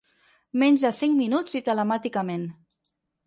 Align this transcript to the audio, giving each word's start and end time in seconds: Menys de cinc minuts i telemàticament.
Menys 0.61 0.85
de 0.85 0.91
cinc 0.99 1.13
minuts 1.19 1.59
i 1.59 1.63
telemàticament. 1.69 2.47